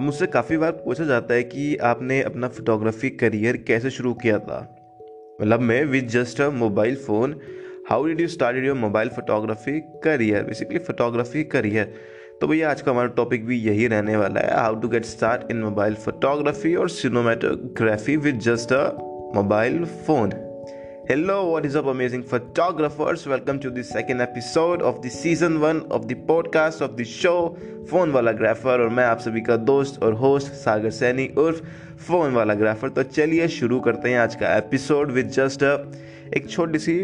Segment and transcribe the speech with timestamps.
[0.00, 4.76] मुझसे काफ़ी बार पूछा जाता है कि आपने अपना फोटोग्राफी करियर कैसे शुरू किया था?
[5.42, 7.40] मतलब मैं with just a mobile phone
[7.90, 11.94] how did you start your mobile photography career basically photography career
[12.40, 15.50] तो भैया, आज का हमारा टॉपिक भी यही रहने वाला है how to get start
[15.50, 18.84] in mobile photography और cinematography with just a
[19.34, 20.32] mobile phone
[21.10, 23.26] Hello, what is up, amazing photographers?
[23.26, 27.56] Welcome to the second episode of the season one of the podcast of the show
[27.90, 31.62] phone वाला grapher और मैं आप सभी का दोस्त और host Sagar Saini उर्फ़
[32.06, 35.62] फ़ोन वाला ग्राफर तो चलिए शुरू करते हैं आज का एपिसोड विद जस्ट
[36.36, 36.94] एक छोटी सी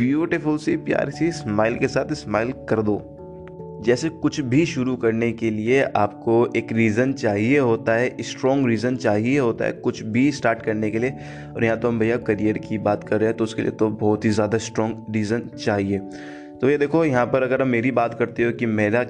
[0.00, 2.96] ब्यूटीफुल सी प्यारी सी स्माइल के साथ स्माइल कर दो
[3.82, 8.96] जैसे कुछ भी शुरू करने के लिए आपको एक रीज़न चाहिए होता है स्ट्रॉन्ग रीज़न
[8.96, 11.10] चाहिए होता है कुछ भी स्टार्ट करने के लिए।
[11.54, 13.88] और यहाँ तो हम भैया करियर की बात कर रहे हैं तो उसके लिए तो
[13.90, 15.98] बहुत ही ज़्यादा स्ट्रॉन्ग रीज़न चाहिए।
[16.60, 19.02] तो ये देखो, यहाँ पर अगर हम मेरी बात करते हो कि मेरा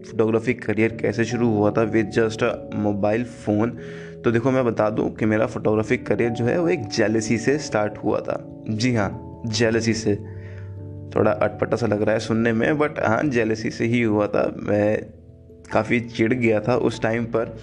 [0.00, 2.44] फोटोग्राफी करियर कैसे शुरू हुआ था विद जस्ट
[2.76, 3.78] मोबाइल फ़ोन
[4.24, 7.58] तो देखो मैं बता दूँ कि मेरा फोटोग्राफी करियर जो है, वो एक जेलसी से
[7.58, 10.18] स्टार्ट हुआ था। जी हाँ जेलसी से।
[11.16, 14.56] थोड़ा अटपटा सा लग रहा है सुनने में बट हाँ जेलसी से ही हुआ था।
[14.58, 15.02] मैं
[15.72, 17.58] काफ़ी चिढ़ गया था उस टाइम पर।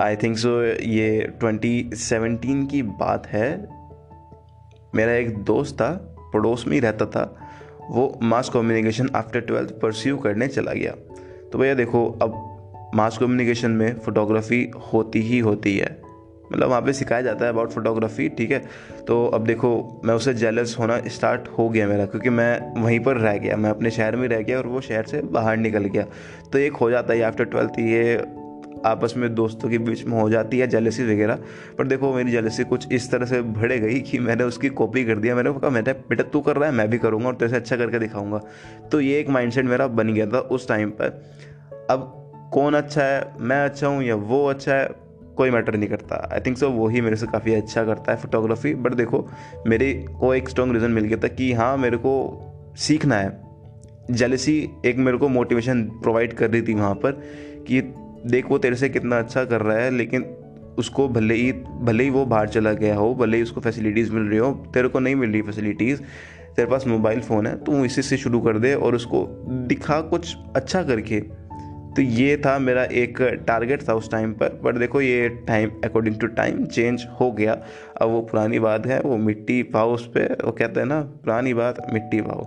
[0.00, 3.68] आई थिंक सो ये 2017 की बात है।
[4.94, 7.48] मेरा एक दोस्त था, पड़ोस में ही रहता था।
[7.90, 10.92] वो mass communication after twelfth pursue करने चला गया।
[11.52, 12.48] तो भैया देखो, अब
[12.94, 16.01] मास कम्युनिकेशन में फ़ोटोग्राफी होती ही होती है।
[16.52, 18.62] मतलब वहाँ पे सिखाया जाता है अबाउट फोटोग्राफी ठीक है?
[19.08, 23.16] तो अब देखो, मैं उसे जेलस होना स्टार्ट हो गया मेरा, क्योंकि मैं वहीं पर
[23.16, 26.06] रह गया, मैं अपने शहर में रह गया और वो शहर से बाहर निकल गया।
[26.52, 28.24] तो एक हो जाता है आफ्टर ट्वेल्थ ये
[28.86, 31.34] आपस में दोस्तों के बीच में हो जाती है जेलसी वगैरह।
[31.78, 35.18] पर देखो, मेरी जेलसी कुछ इस तरह से बढ़ गई कि मैंने उसकी कॉपी कर
[35.18, 37.56] दिया। मैंने कहा, मैंने बेटा, तू कर रहा है, मैं भी करूँगा और तेरे से
[37.56, 38.40] अच्छा करके दिखाऊँगा।
[38.92, 41.22] तो ये एक माइंडसेट मेरा बन गया था उस टाइम पर।
[41.90, 42.18] अब
[42.52, 45.01] कौन अच्छा है, मैं अच्छा हूँ या वो अच्छा है
[45.36, 48.18] कोई मैटर नहीं करता। आई थिंक सो वो ही मेरे से काफ़ी अच्छा करता है
[48.18, 49.26] फोटोग्राफी बट देखो,
[49.66, 52.12] मेरे को एक स्ट्रॉन्ग रीज़न मिल गया था कि हाँ मेरे को
[52.78, 53.40] सीखना है।
[54.10, 57.22] जेलसी एक मेरे को मोटिवेशन प्रोवाइड कर रही थी वहाँ पर
[57.68, 57.80] कि
[58.26, 60.22] देख वो तेरे से कितना अच्छा कर रहा है, लेकिन
[60.78, 64.22] उसको भले ही भले ही वो बाहर चला गया हो, भले ही उसको फैसिलिटीज़ मिल
[64.22, 66.00] रही हो, तेरे को नहीं मिल रही फैसिलिटीज़
[66.56, 69.24] तेरे पास मोबाइल फ़ोन है, तू इसी से शुरू कर दे और उसको
[69.68, 71.20] दिखा कुछ अच्छा करके।
[71.96, 76.16] तो ये था मेरा एक टारगेट था उस टाइम पर बट देखो ये time according
[76.20, 77.52] to time change हो गया।
[78.02, 81.54] अब वो पुरानी बात है, वो मिट्टी पाओ उस पर वो कहते हैं ना, पुरानी
[81.54, 82.44] बात, मिट्टी पाओ।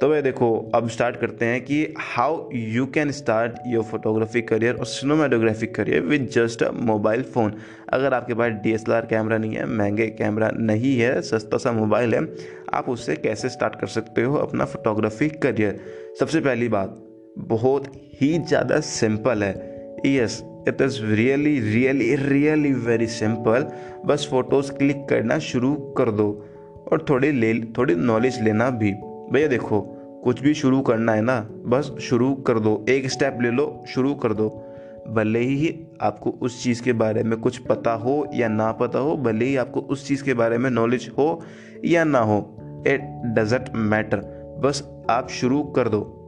[0.00, 4.74] तो भाई देखो, अब स्टार्ट करते हैं कि how you can start your photography career
[4.74, 7.54] और cinematography career with just a mobile phone
[7.92, 12.26] अगर आपके पास डीएसएलआर कैमरा नहीं है, महँगे कैमरा नहीं है, सस्ता सा मोबाइल है,
[12.74, 15.80] आप उससे कैसे स्टार्ट कर सकते हो अपना फोटोग्राफी करियर
[16.20, 17.02] सबसे पहली बात
[17.38, 17.86] बहुत
[18.20, 19.52] ही ज़्यादा सिंपल है।
[20.06, 23.66] Yes it is really really really very simple
[24.06, 26.28] बस फ़ोटोज़ क्लिक करना शुरू कर दो
[26.92, 28.92] और थोड़ी ले, थोड़ी नॉलेज लेना भी।
[29.32, 29.80] भैया देखो,
[30.24, 34.14] कुछ भी शुरू करना है ना, बस शुरू कर दो। एक स्टेप ले लो, शुरू
[34.14, 34.48] कर दो।
[35.08, 39.16] भले ही आपको उस चीज़ के बारे में कुछ पता हो या ना पता हो,
[39.16, 41.42] भले ही आपको उस चीज़ के बारे में नॉलेज हो
[41.84, 42.38] या ना हो
[42.86, 43.00] इट
[43.36, 44.20] डजेंट मैटर
[44.64, 46.23] बस आप शुरू कर दो।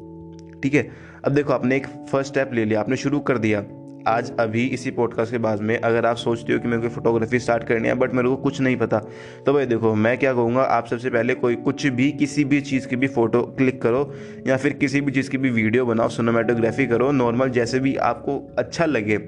[0.66, 0.90] ठीक है?
[1.24, 3.64] अब देखो, आपने एक फ़र्स्ट स्टेप ले लिया, आपने शुरू कर दिया।
[4.08, 7.38] आज अभी इसी पॉडकास्ट के बाद में अगर आप सोचते हो कि मेरे को फोटोग्राफी
[7.38, 8.98] स्टार्ट करनी है बट मेरे को कुछ नहीं पता
[9.46, 12.88] तो भाई देखो, मैं क्या कहूँगा, आप सबसे पहले कोई कुछ भी, किसी भी चीज़
[12.88, 14.12] की भी फ़ोटो क्लिक करो,
[14.46, 18.54] या फिर किसी भी चीज़ की भी वीडियो बनाओ सोनोमेटोग्राफी करो नॉर्मल जैसे भी आपको
[18.58, 19.18] अच्छा लगे,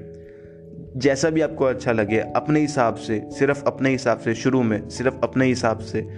[0.97, 5.15] जैसा भी आपको अच्छा लगे, अपने हिसाब से, सिर्फ़ अपने हिसाब से, शुरू में, सिर्फ़
[5.23, 6.09] अपने हिसाब से,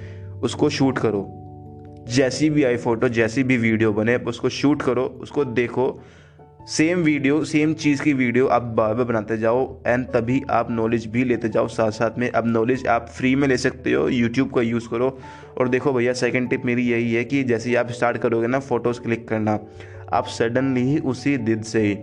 [0.42, 1.39] उसको शूट करो।
[2.10, 6.02] जैसी भी आई फ़ोटो, जैसी भी वीडियो बने उसको शूट करो, उसको देखो।
[6.68, 11.06] सेम वीडियो, सेम चीज़ की वीडियो आप बार बार बनाते जाओ एंड तभी आप नॉलेज
[11.06, 14.50] भी लेते जाओ। साथ साथ में अब नॉलेज आप फ्री में ले सकते हो यूट्यूब
[14.50, 15.18] का यूज़ करो।
[15.58, 18.58] और देखो भैया सेकंड टिप मेरी यही है कि जैसे ही आप स्टार्ट करोगे ना
[18.58, 19.58] फ़ोटोज़ क्लिक करना,
[20.12, 21.98] आप सडनली ही उसी दिन से ही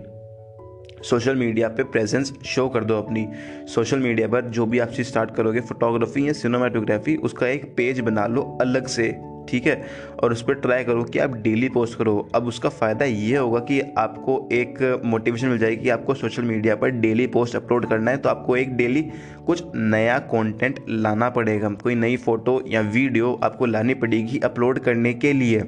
[1.04, 3.26] सोशल मीडिया पे प्रेजेंस शो कर दो अपनी।
[3.66, 8.00] सोशल मीडिया पर जो भी आप चीज़ स्टार्ट करोगे फोटोग्राफी या सिनेमाटोग्राफी उसका एक पेज
[8.00, 9.82] बना लो अलग से। ठीक है?
[10.22, 13.60] और उस पर ट्राई करो कि आप डेली पोस्ट करो। अब उसका फ़ायदा ये होगा
[13.60, 18.10] कि आपको एक मोटिवेशन मिल जाएगी कि आपको सोशल मीडिया पर डेली पोस्ट अपलोड करना
[18.10, 19.02] है तो आपको एक डेली
[19.46, 25.14] कुछ नया कंटेंट लाना पड़ेगा। कोई नई फ़ोटो या वीडियो आपको लानी पड़ेगी अपलोड करने
[25.14, 25.60] के लिए।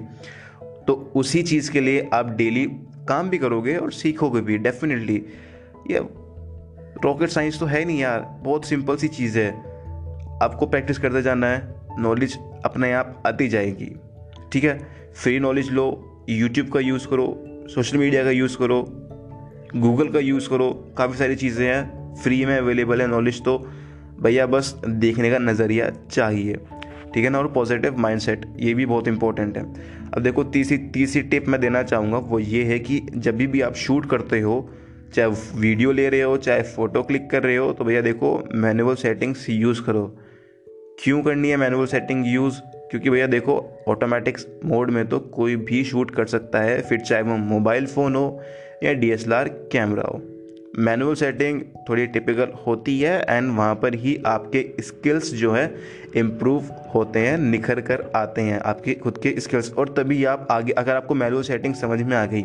[0.86, 2.64] तो उसी चीज़ के लिए आप डेली
[3.08, 5.22] काम भी करोगे और सीखोगे भी डेफिनेटली
[5.90, 5.98] ये
[7.04, 9.50] रॉकेट साइंस तो है नहीं यार, बहुत सिंपल सी चीज़ है।
[10.42, 13.90] आपको प्रैक्टिस करते जाना है नॉलेज अपने आप आती जाएगी।
[14.52, 14.78] ठीक है?
[15.14, 15.86] फ्री नॉलेज लो
[16.30, 17.26] यूट्यूब का यूज़ करो
[17.74, 18.82] सोशल मीडिया का यूज़ करो
[19.76, 23.58] गूगल का यूज़ करो काफ़ी सारी चीज़ें हैं। फ्री में अवेलेबल है नॉलेज तो।
[24.22, 26.54] भैया बस देखने का नज़रिया चाहिए।
[27.14, 27.38] ठीक है ना?
[27.38, 29.64] और पॉजिटिव माइंडसेट ये भी बहुत इंपॉर्टेंट है।
[30.12, 33.60] अब देखो तीसरी तीसरी टिप मैं देना चाहूँगा वो ये है कि जब भी, भी
[33.60, 34.70] आप शूट करते हो
[35.14, 38.94] चाहे वीडियो ले रहे हो चाहे फ़ोटो क्लिक कर रहे हो तो भैया देखो मैनुअल
[38.94, 40.04] सेटिंग्स यूज़ करो।
[41.04, 42.58] क्यों करनी है मैनुअल सेटिंग यूज़
[42.90, 43.54] क्योंकि भैया देखो
[43.88, 48.16] ऑटोमेटिक मोड में तो कोई भी शूट कर सकता है, फिर चाहे वो मोबाइल फ़ोन
[48.16, 48.40] हो
[48.84, 50.20] या डीएसएलआर कैमरा हो।
[50.78, 55.74] मैनुअल सेटिंग थोड़ी टिपिकल होती है एंड वहाँ पर ही आपके स्किल्स जो है
[56.16, 56.64] इम्प्रूव
[56.94, 60.96] होते हैं, निखर कर आते हैं आपके खुद के स्किल्स और तभी आप आगे, अगर
[60.96, 62.42] आपको मैनुअल सेटिंग समझ में आ गई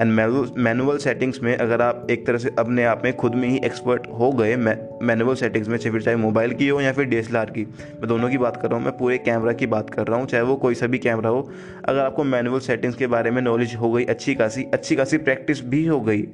[0.00, 0.12] एंड
[0.58, 4.06] मैनुअल सेटिंग्स में अगर आप एक तरह से अपने आप में खुद में ही एक्सपर्ट
[4.20, 7.64] हो गए मैनुअल सेटिंग्स में, चाहे फिर चाहे मोबाइल की हो या फिर DSLR की,
[7.64, 10.26] मैं दोनों की बात कर रहा हूँ, मैं पूरे कैमरा की बात कर रहा हूँ,
[10.26, 11.48] चाहे वो कोई सा भी कैमरा हो।
[11.84, 15.64] अगर आपको मैनुअल सेटिंग्स के बारे में नॉलेज हो गई, अच्छी खासी अच्छी खासी प्रैक्टिस
[15.64, 16.26] भी हो गई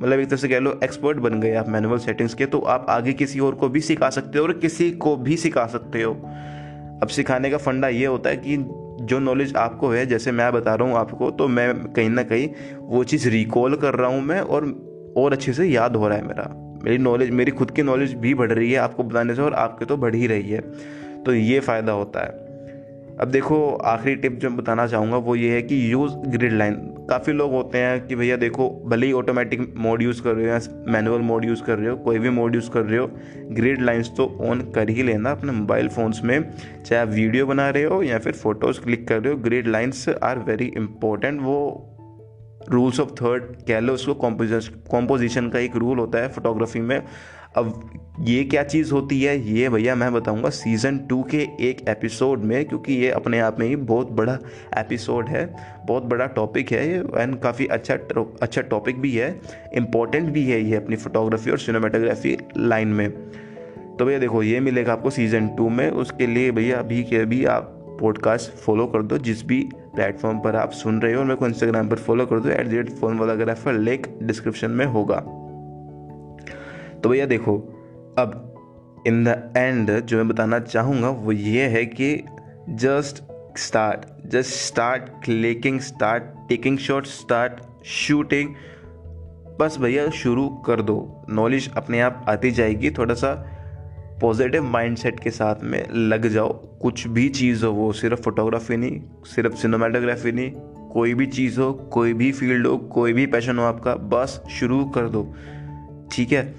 [0.00, 2.86] मतलब एक तरह से कह लो एक्सपर्ट बन गए आप मैनुअल सेटिंग्स के तो आप
[2.88, 6.12] आगे किसी और को भी सिखा सकते हो और किसी को भी सिखा सकते हो।
[7.02, 8.56] अब सिखाने का फंडा ये होता है कि
[9.04, 12.48] जो नॉलेज आपको है, जैसे मैं बता रहा हूँ आपको तो मैं कहीं ना कहीं
[12.78, 14.64] वो चीज़ रिकॉल कर रहा हूँ मैं और
[15.16, 16.48] और अच्छे से याद हो रहा है मेरा।
[16.84, 19.84] मेरी नॉलेज मेरी खुद की नॉलेज भी बढ़ रही है आपको बताने से और आपके
[19.84, 20.60] तो बढ़ ही रही है।
[21.22, 22.53] तो ये फ़ायदा होता है।
[23.20, 26.74] अब देखो, आखिरी टिप जो बताना चाहूँगा वो ये है कि यूज़ ग्रिड लाइन
[27.10, 30.52] काफ़ी लोग होते हैं कि भैया देखो, भले ही ऑटोमेटिक मोड यूज़ कर रहे हो
[30.52, 30.58] या
[30.92, 33.08] मैनुअल मोड यूज़ कर रहे हो, कोई भी मोड यूज़ कर रहे हो
[33.52, 36.50] ग्रिड लाइंस तो ऑन कर ही लेना अपने मोबाइल फ़ोन्स में।
[36.86, 40.08] चाहे आप वीडियो बना रहे हो या फिर फ़ोटोज़ क्लिक कर रहे हो grid lines
[40.08, 41.90] are very important वो
[42.70, 44.14] रूल्स ऑफ़ थर्ड कह लो उसको
[44.90, 47.00] कॉम्पोजिशन का एक रूल होता है फोटोग्राफी में।
[47.56, 47.90] अब
[48.20, 49.36] ये क्या चीज़ होती है?
[49.50, 53.66] ये भैया मैं बताऊँगा सीज़न टू के एक एपिसोड में, क्योंकि ये अपने आप में
[53.66, 54.38] ही बहुत बड़ा
[54.78, 55.44] एपिसोड है,
[55.86, 57.94] बहुत बड़ा टॉपिक है एंड काफ़ी अच्छा
[58.42, 59.28] अच्छा टॉपिक भी है
[59.74, 63.10] इंपॉर्टेंट भी है ये अपनी फोटोग्राफी और सिनेमाटोग्राफी लाइन में।
[63.96, 67.44] तो भैया देखो, ये मिलेगा आपको सीज़न टू में, उसके लिए भैया अभी के अभी
[67.44, 69.60] आप पॉडकास्ट फॉलो कर दो, जिस भी
[69.94, 72.68] प्लेटफॉर्म पर आप सुन रहे हो, और मेरे को इंस्टाग्राम पर फॉलो कर दो एट
[72.68, 75.22] द रेट फ़ोन वाला ग्राफर लिंक डिस्क्रिप्शन में होगा।
[77.04, 77.58] तो भैया देखो,
[78.18, 82.24] अब इन द एंड जो मैं बताना चाहूँगा वो ये है कि
[82.70, 83.22] just
[83.58, 87.52] start just start clicking start taking shot start
[87.84, 88.54] shooting
[89.60, 93.34] बस भैया शुरू कर दो। नॉलेज अपने आप आती जाएगी, थोड़ा सा
[94.20, 96.52] पॉजिटिव माइंडसेट के साथ में लग जाओ।
[96.82, 100.50] कुछ भी चीज़ हो, वो सिर्फ़ फोटोग्राफी नहीं, सिर्फ़ सिनेमाटोग्राफी नहीं,
[100.92, 104.84] कोई भी चीज़ हो, कोई भी फ़ील्ड हो, कोई भी पैशन हो आपका, बस शुरू
[104.84, 105.34] कर दो।
[106.12, 106.54] ठीक है?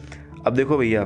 [0.45, 1.03] अब देखो भैया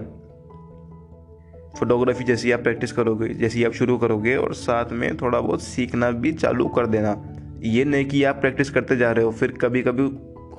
[1.80, 6.09] फोटोग्राफी जैसी आप प्रैक्टिस करोगे, जैसी आप शुरू करोगे और साथ में थोड़ा बहुत सीखना
[6.12, 7.15] भी चालू कर देना।
[7.63, 10.03] ये नहीं कि आप प्रैक्टिस करते जा रहे हो, फिर कभी कभी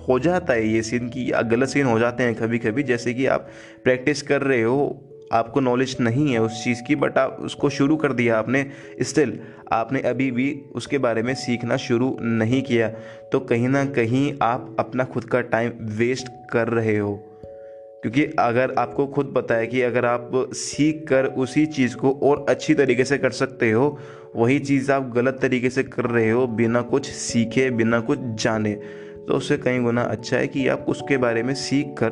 [0.08, 3.26] हो जाता है ये सीन की गलत सीन हो जाते हैं कभी कभी जैसे कि
[3.26, 3.48] आप
[3.84, 7.96] प्रैक्टिस कर रहे हो, आपको नॉलेज नहीं है उस चीज़ की बट आप उसको शुरू
[7.96, 8.64] कर दिया आपने।
[9.02, 9.38] स्टिल
[9.72, 12.88] आपने अभी भी उसके बारे में सीखना शुरू नहीं किया
[13.32, 17.12] तो कहीं ना कहीं आप अपना खुद का टाइम वेस्ट कर रहे हो।
[18.02, 22.46] क्योंकि अगर आपको खुद पता है कि अगर आप सीख कर उसी चीज़ को और
[22.48, 23.98] अच्छी तरीके से कर सकते हो,
[24.36, 28.72] वही चीज़ आप गलत तरीके से कर रहे हो, बिना कुछ सीखे, बिना कुछ जाने
[29.20, 32.10] तो उससे कहीं गुना अच्छा है कि आप उसके बारे में सीख कर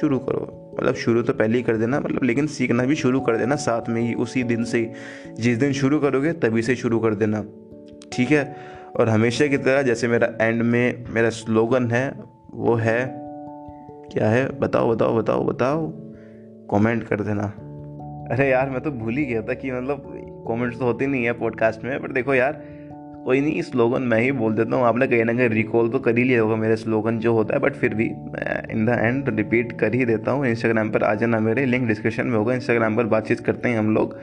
[0.00, 3.36] शुरू करो। मतलब शुरू तो पहले ही कर देना मतलब लेकिन सीखना भी शुरू कर
[3.36, 4.92] देना, साथ में ही उसी दिन से
[5.40, 7.44] जिस दिन शुरू करोगे, तभी से शुरू कर देना।
[8.12, 8.56] ठीक है?
[8.96, 12.14] और हमेशा की तरह, जैसे मेरा एंड में मेरा स्लोगन है,
[12.50, 13.25] वो है
[14.12, 14.58] क्या है?
[14.58, 15.86] बताओ बताओ बताओ बताओ।
[16.70, 17.42] कमेंट कर देना।
[18.30, 20.04] अरे यार, मैं तो भूल ही गया था कि मतलब
[20.48, 22.62] कमेंट्स तो होते नहीं है पॉडकास्ट में, पर देखो यार,
[23.24, 26.18] कोई नहीं स्लोगन मैं ही बोल देता हूँ। आपने कहीं ना कहीं रिकॉल तो कर
[26.18, 29.28] ही लिया होगा मेरे स्लोगन जो होता है बट फिर भी मैं इन द एंड
[29.28, 32.96] रिपीट कर ही देता हूँ। इंस्टाग्राम पर आ जाना मेरे लिंक डिस्क्रिप्शन में होगा। इंस्टाग्राम
[32.96, 34.18] पर बातचीत करते हैं हम लोग।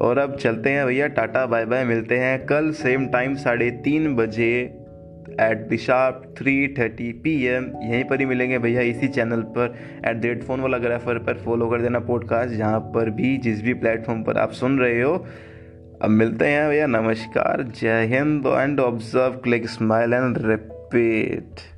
[0.00, 4.16] और अब चलते हैं भैया, टाटा बाय बाय मिलते हैं कल सेम टाइम साढ़े तीन
[4.16, 4.85] बजे।
[5.30, 9.74] At the sharp three thirty P M यहीं पर ही मिलेंगे भैया इसी चैनल पर.
[10.06, 13.62] एट द रेट फ़ोन वाला ग्राफर पर फॉलो कर देना पॉडकास्ट जहाँ पर भी जिस
[13.62, 15.26] भी प्लेटफॉर्म पर आप सुन रहे हो.
[16.02, 16.86] अब मिलते हैं भैया.
[16.86, 17.62] नमस्कार.
[17.62, 21.75] जय Hind and observe click smile and repeat